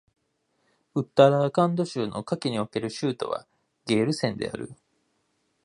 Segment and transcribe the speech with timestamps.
[0.95, 3.45] ウッタラーカンド州の夏季における州都は
[3.85, 4.71] ゲールセーンである